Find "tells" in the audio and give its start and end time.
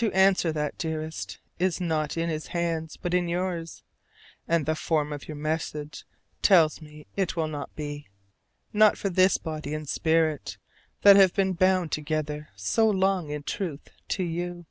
6.40-6.80